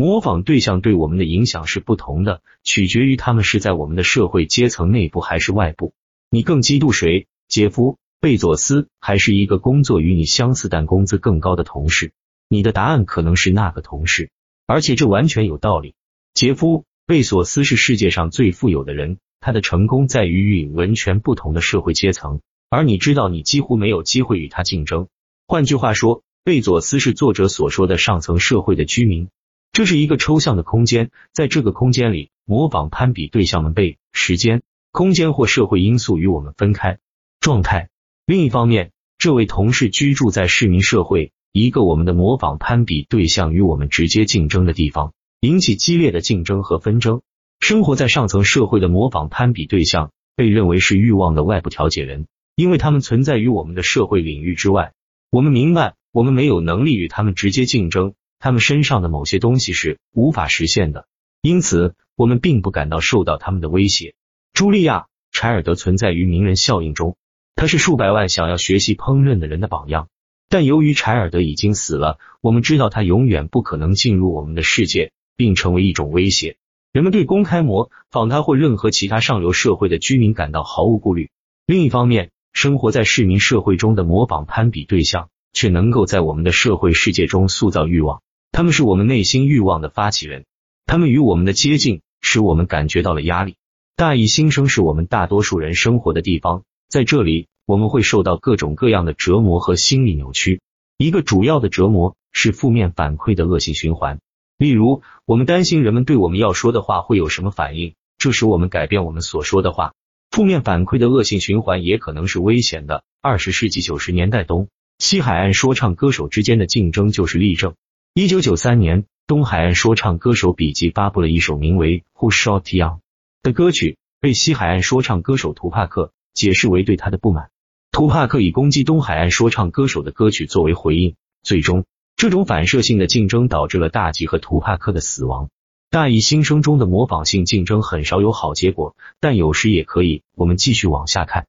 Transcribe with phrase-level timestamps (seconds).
[0.00, 5.92] 模仿对象对我们的影响是不同的，取决于他们是在我们的社会阶层内部还是外部。
[6.30, 7.26] 你更嫉妒谁？
[7.48, 12.12] 杰夫·贝佐斯，还是一个工作与你相似但工资更高的同事？
[12.48, 14.30] 你的答案可能是那个同事，
[14.66, 15.92] 而且这完全有道理。
[16.32, 22.40] 杰夫·贝索斯是世界上最富有的人，他的成功在于与完全不同的社会阶层，
[22.70, 25.08] 而你知道你几乎没有机会与他竞争。
[25.46, 29.28] 换句话说，贝佐斯是作者所说的上层社会的居民。
[29.72, 36.98] 这是一个抽象的空间，在这个空间里，模仿攀比对象们被时间、空间或社会因素与我们分开。
[37.38, 37.88] 状态。
[38.26, 47.22] 另一方面，这位同事居住在市民社会，一个我们的模仿攀比对象与我们直接竞争的地方，引起激烈的竞争和纷争。
[47.60, 52.26] 生活在上层社会的模仿攀比对象被认为是欲望的外部调节人，
[52.56, 54.92] 因为他们存在于我们的社会领域之外。
[55.30, 61.06] 我们明白，我们没有能力与他们直接竞争，他们身上的某些东西是无法实现的，
[61.42, 64.14] 因此我们并不感到受到他们的威胁。
[64.54, 67.16] 茱莉亚·柴尔德存在于名人效应中。
[67.54, 70.08] 他是数百万想要学习烹饪的人的榜样，
[70.48, 76.56] 但由于柴尔德已经死了，我们知道他永远不可能进入我们的世界，并成为一种威胁。
[76.92, 81.30] 人们对公开模仿他或任何其他上流社会的居民感到毫无顾虑。
[81.66, 88.22] 另一方面，生活在市民社会中的模仿攀比对象却能够在我们的社会世界中塑造欲望。
[88.52, 90.44] 他们是我们内心欲望的发起人，
[90.86, 93.56] 他们与我们的接近使我们感觉到了压力。
[93.96, 97.48] 大义新生是我们大多数人生活的地方，在这里。
[97.66, 100.60] 我们会受到各种各样的折磨和心理扭曲。
[100.96, 104.18] 一个主要的折磨是负面反馈的恶性循环。
[104.58, 109.92] 例如，我们担心人们对我们要说的话会有什么反应，这使我们改变我们所说的话。
[110.32, 113.04] 负面反馈的恶性循环也可能是危险的。
[113.22, 114.66] 二十世纪九十年代东
[114.98, 117.74] 西海岸说唱歌手之间的竞争就是例证。
[118.12, 122.96] 一九九三年，东海岸说唱歌手笔记发布了一首名为《Who Shot Young》
[123.44, 127.50] 的歌曲，被西海岸说唱歌手图帕克解释为对他的不满。
[127.92, 131.84] 图帕克以攻击东海岸说唱歌手的歌曲作为回应，最终
[132.16, 135.48] 这种反射性的竞争导致了大吉和图帕克的死亡。
[135.88, 140.24] 大义新生中的模仿性竞争很少有好结果，但有时也可以。
[140.34, 141.46] 我们继续往下看。